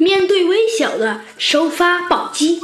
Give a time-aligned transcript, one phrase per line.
[0.00, 2.58] 面对微小的收发宝鸡，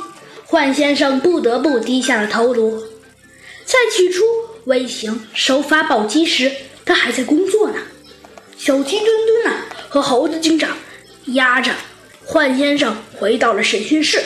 [0.47, 2.83] 幻先生不得不低下了头颅。
[3.67, 4.25] 在取出
[4.65, 6.51] 微型收发宝鸡时，
[6.87, 7.75] 他还在工作呢。
[8.57, 9.61] 小鸡墩墩呢，
[9.91, 10.79] 和猴子警长
[11.27, 11.73] 押着
[12.25, 14.19] 幻先生回到了审讯室。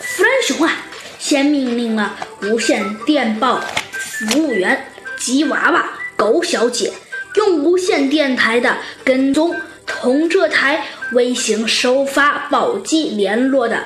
[0.00, 0.78] 弗兰熊啊，
[1.20, 6.92] 先命令了无线电报服务员吉娃娃狗小姐
[7.36, 9.54] 用无线电台的跟踪。
[9.86, 13.84] 同这台微型收发宝鸡联络的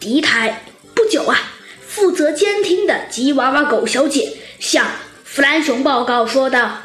[0.00, 0.62] 敌台。
[0.94, 1.38] 不久啊，
[1.86, 4.86] 负责监听的吉娃娃狗小姐向
[5.24, 6.78] 弗兰熊报告说道：“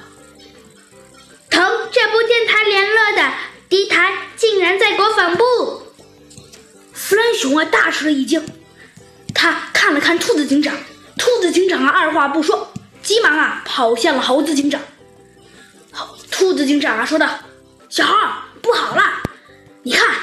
[1.49, 3.34] 同这部电台联络的
[3.67, 5.43] 敌台竟然在国防部。”
[6.93, 8.45] 弗兰熊啊，大吃了一惊。
[9.34, 10.76] 他看了看兔子警长，
[11.17, 14.79] 兔子警长啊，二话不说，急忙啊跑向了猴子警长。
[16.31, 17.27] 兔子警长啊说道。
[17.90, 19.23] 小号，不好了！
[19.85, 20.15] 你看，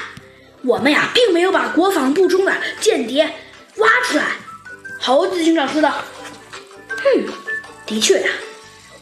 [0.63, 3.31] 我们呀，并没有把国防部中的间谍
[3.77, 4.25] 挖出来。
[4.99, 6.03] 猴子警长说道
[6.89, 7.25] ：“哼，
[7.85, 8.29] 的确呀，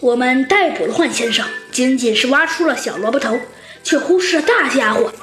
[0.02, 3.40] 我们逮捕了幻先生，仅仅是挖出了小萝卜头，
[3.84, 5.14] 却忽视了大家伙。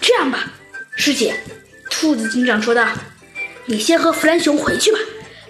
[0.00, 0.52] 这样吧，
[0.96, 1.40] 师姐，
[1.90, 2.86] 兔子警长说道，
[3.64, 4.98] 你先和弗兰熊回去吧，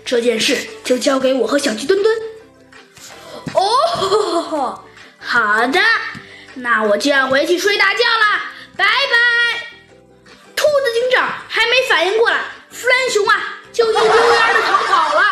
[0.02, 2.14] 这件事就交给我和小鸡墩墩。”
[3.52, 4.82] 哦，
[5.20, 5.78] 好的。
[6.58, 8.42] 那我就要回去睡大觉了，
[8.76, 9.66] 拜拜。
[10.56, 12.38] 兔子警长还没反应过来，
[12.70, 15.22] 弗兰熊啊就一溜烟的逃跑了。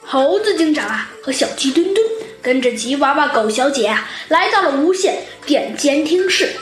[0.00, 2.06] 猴子警长啊和小鸡墩墩
[2.40, 6.52] 跟着吉娃娃狗小姐啊来到了无线电监听室。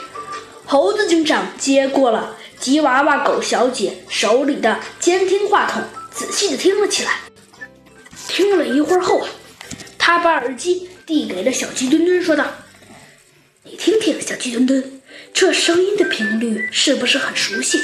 [0.65, 7.19] 猴子警长接过了吉娃娃狗小姐手里的监听话筒，仔细的听了起来。
[8.27, 9.29] 听了一会儿后啊，
[9.99, 10.88] 他把耳机。
[11.09, 12.45] 递给了小鸡墩墩，说道
[13.65, 15.01] ：“你听听，小鸡墩墩，
[15.33, 17.81] 这声音的频率是不是很熟悉？”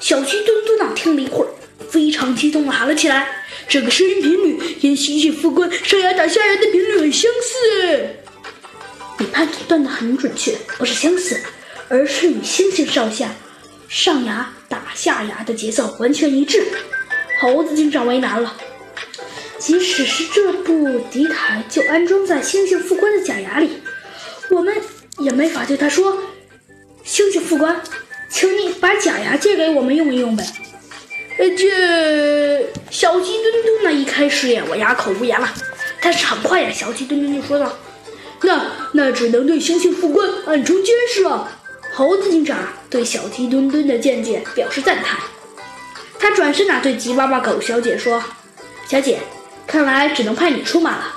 [0.00, 1.50] 小鸡墩墩啊，听了一会儿，
[1.88, 8.16] 非常激动的喊了起来：“这个声音频率跟猩猩副官上牙打下牙的频率很相似。”
[9.20, 11.40] 你判断的很准确，不是相似，
[11.88, 13.32] 而是与猩猩上下
[13.88, 16.66] 上牙打下牙的节奏完全一致。
[17.40, 18.56] 猴子警长为难了。
[19.58, 23.82] 即使是这部敌台就安装在猩猩副官的假牙里，
[24.50, 24.74] 我们
[25.18, 26.16] 也没法对他说
[27.04, 27.82] ：“猩猩副官，
[28.30, 30.44] 请你把假牙借给我们用一用呗。”
[31.38, 35.52] 呃，这小鸡墩墩呢，一开始呀，我哑口无言了，
[36.00, 37.76] 但是很快呀，小鸡墩墩就说道
[38.42, 41.50] ：“那那只能对猩猩副官暗中监视了。”
[41.92, 42.56] 猴子警长
[42.88, 45.18] 对小鸡墩墩的见解表示赞叹，
[46.18, 48.22] 他转身呐对吉娃娃狗小姐说
[48.88, 49.18] ：“小姐。”
[49.68, 51.14] 看来只能派你出马了，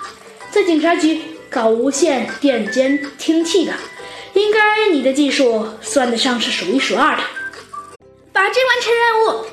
[0.51, 3.71] 在警察局搞无线电监听器的，
[4.33, 7.23] 应该你的技术算得上是数一数二的。
[8.33, 9.45] 保证完成任务，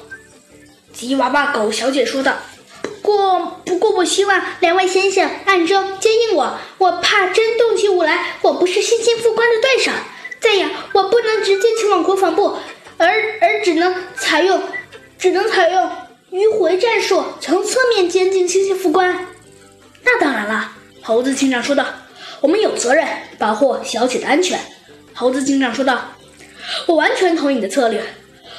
[0.93, 2.35] 吉娃娃狗小姐说道。
[2.83, 9.93] 不过，不过我希望两位先生暗中接应我，我怕真动起武来，我不是新兴副官的对手。
[10.41, 12.57] 再有，我不能直接前往国防部，
[12.97, 13.09] 而
[13.41, 14.61] 而只能采用，
[15.19, 15.91] 只能采用。
[16.31, 19.27] 迂回战术，从侧面监禁猩猩副官。
[20.03, 21.87] 那当然了，猴子警长说道
[22.43, 23.07] ：“我们有责任
[23.39, 24.61] 保护小姐的安全。”
[25.15, 26.13] 猴子警长说道
[26.87, 28.05] ：“我完全同意你的策略。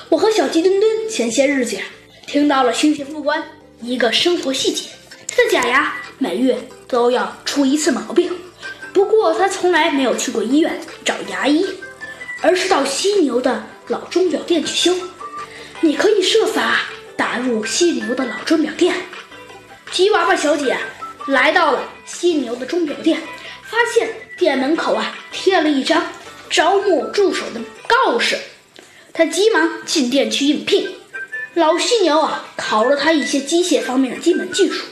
[0.10, 1.78] 我和小鸡墩墩前些日子
[2.26, 3.44] 听到了猩猩副官
[3.82, 4.86] 一个生活细节：
[5.28, 6.58] 他的假牙每月
[6.88, 8.32] 都要出一次毛病。
[8.92, 11.64] 不过他从来没有去过医院找牙医，
[12.42, 14.96] 而是到犀牛的老钟表店去修。
[15.82, 16.79] 你可以设法。”
[17.66, 18.96] 犀牛的老钟表店，
[19.92, 20.78] 吉娃娃小姐
[21.28, 23.22] 来到了犀牛的钟表店，
[23.64, 26.06] 发现店门口啊贴了一张
[26.50, 28.38] 招募助手的告示，
[29.14, 30.90] 她急忙进店去应聘。
[31.56, 34.86] 老犀牛啊考了他一些机械方面的基本技术，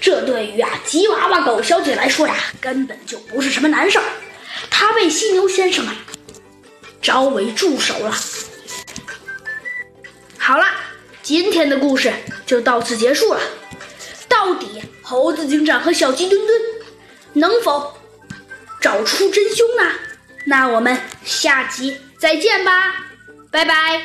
[0.00, 4.04] 这对于啊吉娃娃狗小姐来说呀根本就不是什么难事儿，
[4.68, 5.96] 她被犀牛先生啊
[7.00, 8.14] 招为助手了。
[10.36, 10.64] 好了。
[11.24, 12.12] 今天的故事
[12.44, 13.40] 就到此结束了。
[14.28, 16.60] 到底猴子警长和小鸡墩墩
[17.32, 17.96] 能否
[18.78, 19.90] 找出真凶呢？
[20.46, 23.06] 那我们下集再见吧，
[23.50, 24.04] 拜拜。